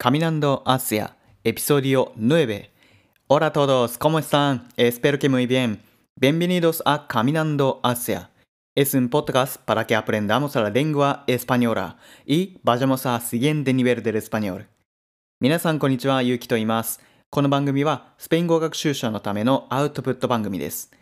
[0.00, 1.12] カミナンドアスヤ
[1.42, 2.68] エピソディオ9
[3.30, 5.80] オラトドスコモスさんエスペルケムイビン
[6.16, 8.30] ベンビニドスアカミナンドアスヤ
[8.76, 11.96] エスンポッドカスパラケアプレンダモサラデングアエスパニョーラ。
[12.26, 14.66] イバジャモサシゲンデニベルデルスパニョール。
[15.40, 17.00] 皆さんこんにちはゆうきと言います。
[17.28, 20.92] この番組はスペイン語学習者のためのアウトプット番組です。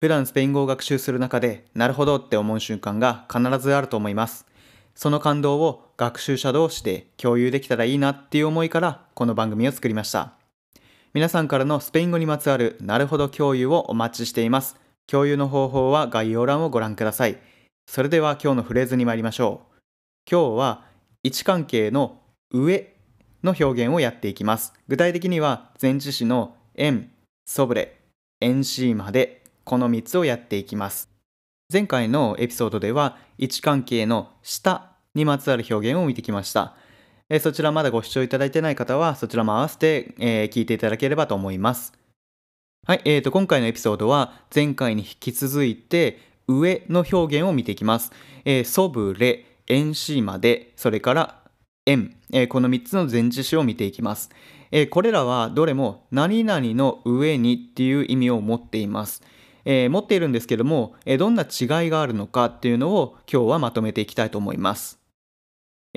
[0.00, 4.46] 普段スペイン語を学習する中でなるほどって思う瞬間が必ずあると思います。
[4.98, 10.32] その感動を学習者同士で共有できたらいいなっていう思いからこの番組を作りました。
[11.14, 14.74] 皆さんからのスペイン語にまつわるなるほど共有をお待ちしています。
[15.06, 17.38] 共有の方法は概要欄をご覧ください。
[17.86, 19.78] それでは今日のフレーズに参りましょう。
[20.28, 20.84] 今日は
[21.22, 22.20] 位置関係の
[22.50, 22.92] 上
[23.44, 24.72] の表現をやっていきます。
[24.88, 27.12] 具体的には前置詞の円、
[27.46, 28.00] ソブレ、
[28.40, 31.08] エンシーまでこの3つをやっていきます。
[31.70, 34.87] 前回のエピソードでは位置関係の下
[35.18, 36.74] にまつわる表現を見てきました。
[37.30, 41.92] えそちらまだご視聴いただいてない方はそちらも合わせて、えー聞いていただければと思います。
[42.86, 48.12] はい、えー、と今回のエピソードは前回に引き続いて上の表現を見ていきます。
[48.46, 51.42] えー、ソブレ、エンシーまで、それから
[51.84, 54.30] 円、えーこの3つの前置詞を見ていきます。
[54.70, 59.22] えーこれらはどれも何々の上にっていう意味を持っています。
[59.66, 64.98] えー持っているんですけども、えどんな違いがあるのかっていうのを今日はまとめていきたいと思います。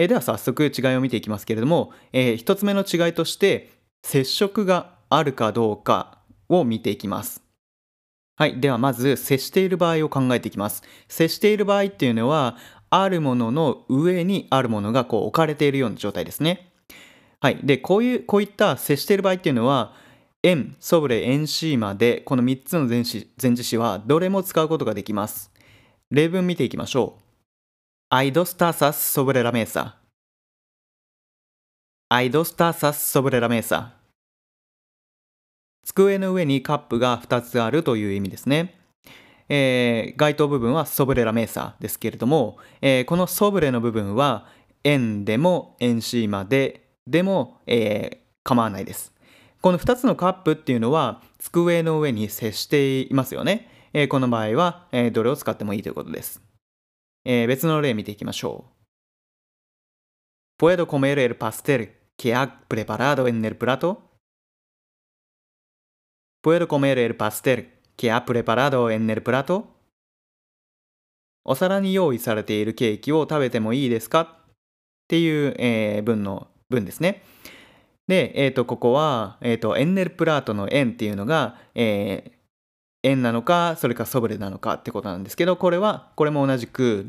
[0.00, 3.70] えーでは早速違いを見ていきますけれども、え1つ目の違いとして
[4.02, 7.42] 接触があるかどうかを見ていきます。
[8.36, 8.58] はい。
[8.58, 10.82] ではまず接している場合を考えていきます。
[11.06, 12.56] 接している場合っていうのは
[12.88, 16.72] あるものの上にあるものがこう置かれているような状態ですね。
[17.40, 17.58] はい。
[17.62, 19.92] で、こういう、こういった接している場合っていうのは、
[20.42, 25.50] 円、ソブレ、エンシーまで、この3つの前置詞はどれも使うことができます。
[26.10, 27.29] 例文見ていきましょう。
[28.12, 30.00] Hay dos tazas sobre la mesa.
[32.10, 34.00] Hay dos tazas sobre la mesa.
[35.84, 38.74] 机の上にカップが2つあるという意味ですね。
[39.48, 44.48] えー該当部分はソブレラメーサですけれども、えーこのソブレの部分は
[44.82, 49.12] 円でも円シーマででも、えー構わないです。
[49.60, 53.70] この2つのカップっていうのは机の上に接していますよね。
[53.92, 56.49] えーこの場合は、えーどれを使ってもいいということです。
[57.24, 60.62] えー別の例見ていきましょう。
[60.62, 63.98] ¿Puedo comer el pastel que ha preparado en el plato?
[66.42, 69.64] ¿Puedo comer el pastel que ha preparado en el plato?
[71.44, 74.54] お皿に用意されているケーキを食べてもいいですかっ
[75.08, 77.22] ていう、えー文の文ですね。
[78.06, 82.39] で、えー、とここは、えー、とエンネルプラートの円っていうのが、えー
[83.02, 87.06] 円なのかそれかソブレなのかってことなんですけどこれはこれも同じく、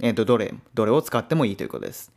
[0.00, 2.12] えー、とどれどれを使ってもいいということです。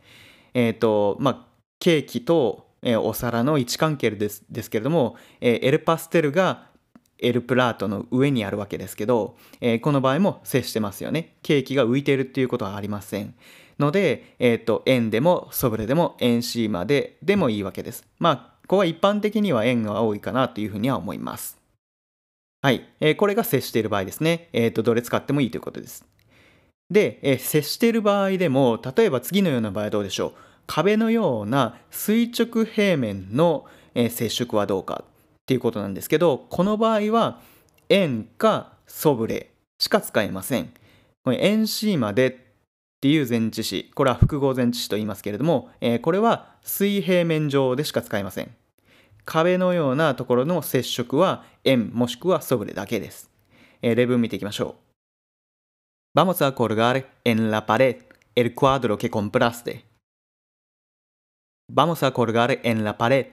[0.54, 1.46] えっ、とまあ
[1.80, 6.68] ケーキと、えーお皿の位置関係ですですけれども、えエルパステルが
[7.18, 11.36] エルプラートの上にあるわけですけど、えこの場合も接してますよね。
[11.42, 13.34] ケーキが浮いているっていうことはありません。
[13.80, 18.06] ので、えっ、と、円でもソブレでも円シーマででもいいわけです。
[18.20, 18.36] まあ、
[18.68, 21.65] ここは一般的には円が多いかなというふうには思います。
[22.66, 22.84] はい。
[23.00, 24.50] えーこれが接している場合ですね。
[24.52, 26.04] えっ、と、どれ使ってもいいということです。
[26.90, 30.32] で、えー接している場合でも、例えば次のような場合はどうでしょう？
[30.66, 35.12] 壁のような垂直平面の、え接触はどうかっ
[35.46, 37.40] ていうことなんですけど、この場合は
[37.90, 40.74] 円かソブレしか使えません。
[41.24, 42.36] これ円シーマでっ
[43.00, 48.50] ていう前置詞、これは複合前置詞と言いますけれども、えこれは水平面上でしか使えません。
[49.26, 53.30] 壁のようなところの接触は円もしくはソブレだけです。
[53.82, 54.76] えー例文見ていきましょ
[56.16, 56.18] う。
[56.18, 57.98] Vamos a colgar en la pared
[58.36, 59.84] el cuadro que compraste.
[61.70, 63.28] Vamos a colgar en la pared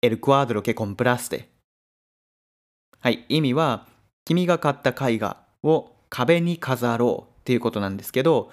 [0.00, 1.48] el cuadro que compraste.
[3.00, 3.86] はい、意味は
[4.24, 8.50] 君が買った絵画を壁に飾ろうっていうことなんですけど、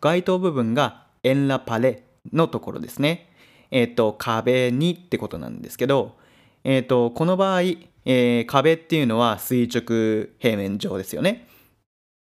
[0.00, 3.32] 該当部分が en la pare のところですね。
[3.70, 6.16] えっ、と、壁にってことなんですけど、
[6.64, 7.62] えっ、と、この場合、
[8.06, 11.48] えー壁っていうのは垂直平面上ですよね。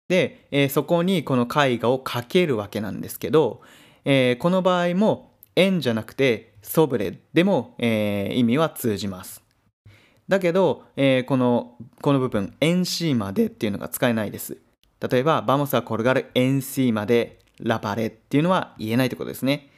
[0.08, 3.60] で、えそこにこの絵画をかけるわけなんですけど、
[4.04, 9.42] えーこの場合も円じゃなくてソブレでも、え意味は通じます。
[10.28, 14.58] だけど、えーこのこの部分 encima de っていうのが使えないです。
[15.10, 19.70] 例えば、 vamos a colgar encima de la pared っていうのは言えないってことですね。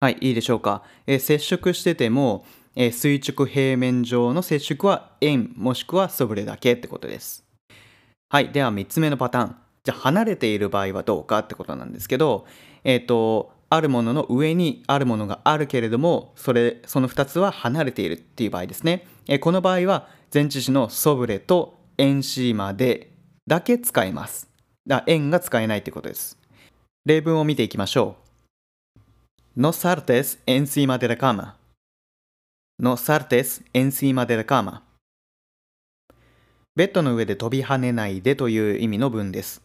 [0.00, 0.82] はい、いいでしょうか。
[1.06, 2.44] えー接触してても、
[2.76, 7.44] えー垂直平面上の接触は en もしくは sobre だけってことです。
[8.28, 9.56] はい、では3つ目のパターン。
[9.82, 12.46] じゃあ離れている場合はどうかってことなんですけど、
[12.84, 19.06] えっ、と、あるものの上にあるものがあるけれども、それ、その2つは離れているっていう場合ですね。
[19.26, 23.12] えこの場合は、前置詞の sobre と encima de
[23.46, 24.48] だけ使えます。
[24.86, 26.38] だ円が使えないということです。
[27.04, 28.27] 例文を見ていきましょう。
[29.60, 31.56] No saltes encima de la cama.
[32.78, 34.84] No saltes encima de la cama.
[36.76, 39.60] ベッドの上で飛び跳ねないでという意味の文です。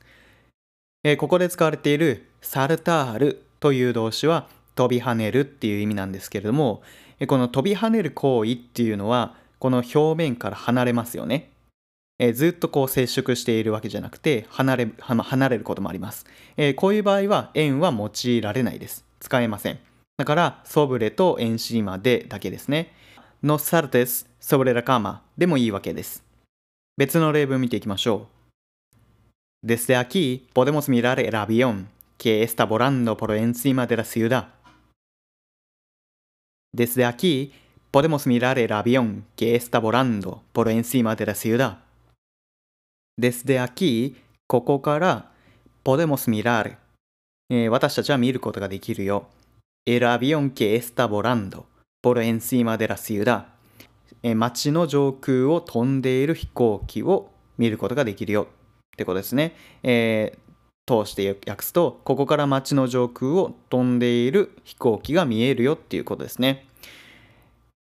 [1.04, 6.82] えここで使われているサルタールという動詞は飛び跳ねるっていう意味なんですけれども、
[7.28, 11.52] この飛び跳ねる行為っていうのは、この表面から離れますよね。
[12.18, 16.26] えずっとこう接触しているわけじゃなくて離れ、離れることもあります、
[16.58, 19.06] えこういう場合は円は用いられないです。
[19.24, 19.80] 使えません。
[20.18, 22.92] だから、ソブレとエンシーマでだけですね。
[23.42, 26.24] のサルテス、ソブレラカーマでもいいわけです。
[26.98, 28.28] 別の例文見ていきましょ
[29.64, 29.66] う。
[29.66, 31.88] Desde aquí podemos mirar el avión
[32.18, 34.50] que está volando por encima de la ciudad.
[36.74, 37.54] Desde aquí
[37.92, 41.80] podemos mirar el avión que está volando por encima de la ciudad.
[43.18, 44.18] Desde aquí,
[44.48, 45.32] ここから
[45.84, 46.80] podemos mirar、
[47.50, 49.28] えー、私たちは見ることができるよ。
[49.86, 51.66] El avión que está volando
[52.02, 53.46] por encima de la ciudad、
[54.24, 59.56] え、街の上空を飛んでいる飛行機を見ることができるよってことですね。
[59.84, 66.66] えー、通して訳すと、ここから街の上空を飛んでいる飛行機が見えるよっていうことですね。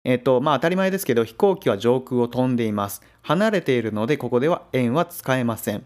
[0.05, 3.03] えっ、と、まあ当たり前ですけど、飛行機は上空を飛んでいます。
[3.23, 5.85] 離れているので、ここでは en は使えません。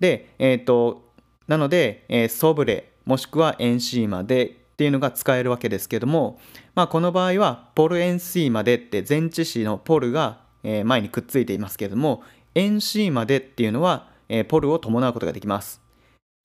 [0.00, 1.04] で、えっ、と、
[1.46, 6.40] なので、えー、 sobre、もしくは encima de っていうのが使えるわけですけども、
[6.74, 10.40] まあこの場合は、 por encima de って前置詞の por が、
[10.84, 12.22] 前にくっついていますけども、
[12.54, 14.08] encima de っていうのは、
[14.48, 15.80] por を伴うことができます。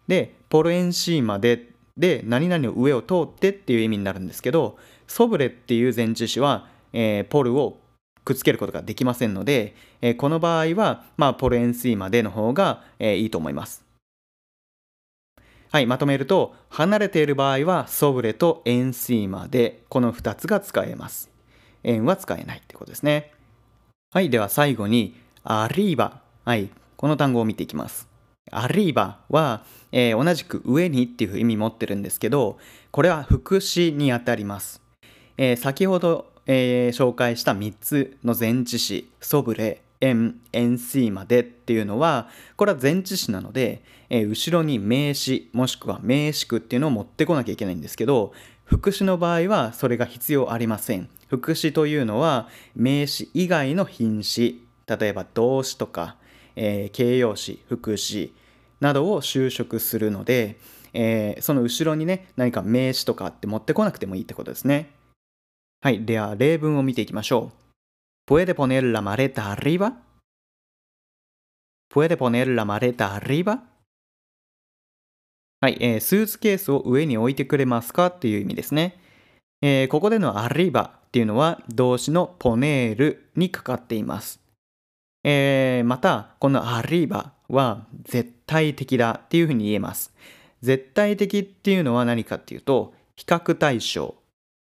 [0.08, 4.78] で、 por encima de で何々の上を通ってっていう意味になるんですけど、
[5.08, 7.80] ソブレっていう前置詞は、えー、ポルを
[8.24, 13.89] くっつけることができませんので、えー、この場合は、まあ、ポルエンシーまでの方が、えー、いいと思います。
[15.72, 21.30] はい、まとめると、離れている場合は、ソブレとエンシーまで、この2つが使えます。
[21.84, 23.32] 円は使えないってことですね。
[24.12, 26.22] はい、では最後に、アリーバ。
[26.44, 28.08] はい、この単語を見ていきます。
[28.52, 32.58] アリーバは、えー、同じく上にっていう意味持ってるんですけど、
[32.90, 34.82] これは副詞にあたります。
[35.38, 51.10] えー、先ほど、えー、紹介した3つの前置詞、ソブレ、エン、エンシーまでっていうのは、これは前置詞なので、えー、後ろに名詞もしくは名詞句っていうのを持ってこなきゃいけないんですけど、副詞の場合はそれが必要ありません。
[51.28, 56.16] 副詞というのは名詞以外の品詞、例えば動詞とか、
[56.56, 58.34] えー、形容詞、副詞
[58.80, 60.58] などを修飾するので、
[60.94, 64.92] えー、その後ろにね、何か名詞とかって持ってこなくてもいいってことですね。
[65.82, 66.04] はい。
[66.04, 67.59] では、例文を見ていきましょう。
[68.30, 70.04] ¿Puede poner la maleta arriba?
[71.92, 73.64] ¿Puede poner la maleta arriba?
[75.62, 79.00] はい、えー、スーツケースを上に置いてくれますかっていう意味ですね。
[79.64, 84.40] えー、ここでの arriba っていうのは動詞のポネールにかかっています。
[85.24, 90.14] えー、また、この arriba は絶対的だっていうふうに言えます。
[90.62, 94.14] 絶対的っていうのは何かっていうと、比較対象、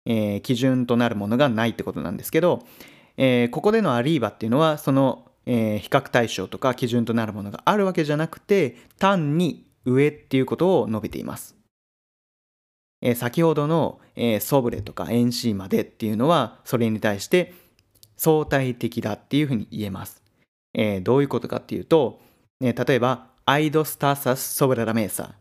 [0.06, 2.64] えー、基準となるものがないってことなんですけど、
[3.20, 11.56] えー、ここでのアリーバっていうのは、その、えー、比較対象とか基準となるものがあるわけじゃなくて、単に上っていうことを述べています。
[13.02, 17.52] えー、先ほどの、えー、ソブレとかエンシーまでっていうのは、それに対して
[18.16, 20.22] 相対的だっていうふうに言えます。
[20.72, 22.20] えー、どういうことかっていうと、
[22.62, 25.34] え例えば、アイドスターサスソブレラメーサ。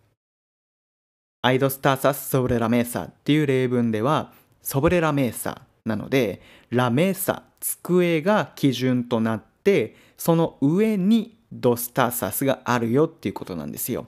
[1.43, 14.05] アイドスターサスソブレラメーサっていう例文では、ソブレラメーサなので、ラメサ、机が基準となって、その上にドスターサスがあるよっていうことなんですよ。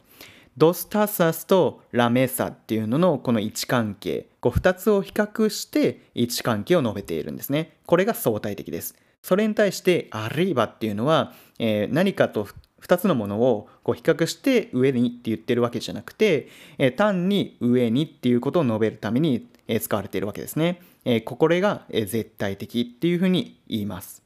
[0.57, 7.77] ドスタサスとラメサっていうののこの位置関係、こう2つを比較して位置関係を述べているんですね。
[7.85, 8.95] これが相対的です。
[9.21, 12.47] それに対してアリーバっていうのは、えー、何かと
[12.81, 19.47] 2つのものをこう比較して上にって言ってるわけじゃなくて、え単に上にっていうことを述べるために
[19.81, 20.81] 使われているわけですね。
[21.05, 24.23] えこれが絶対的っていうふうに言います。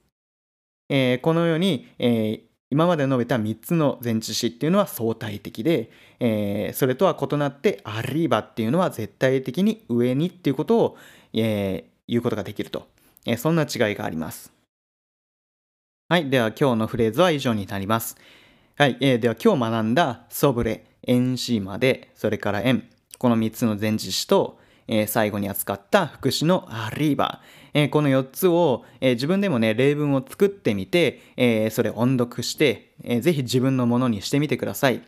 [0.89, 10.98] えこのように、え今まで述べた3つの前置詞っていうのは相対的で、えそれとは異なってアリーバっていうのは絶対的に上にっていうことを、
[11.34, 12.88] え言うことができると、
[13.25, 14.51] えそんな違いがあります。
[16.10, 16.30] はい。
[16.30, 18.18] では今日のフレーズは以上になります。
[18.75, 22.89] はい、えー、では今日学んだソブレ、エンシーマで、それから円、
[23.20, 27.42] この3つの前置詞と、えー最後に扱った副詞のアリーバ、
[27.74, 35.02] えーこの4つを、えー自分でもね例文を作ってみて、えーそれ音読して、えーぜひ自分のものにしてみてください。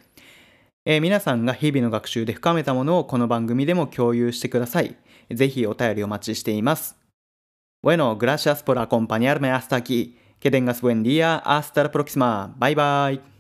[0.86, 4.96] えー皆さんが日々の学習で深めたものをこの番組でも共有してください。
[5.32, 6.96] ぜひお便りお待ちしています。
[7.84, 10.18] Bueno, gracias por acompañarme hasta aquí.
[10.40, 11.38] Que tengas buen día.
[11.46, 12.54] Hasta la próxima.
[12.58, 13.35] Bye bye.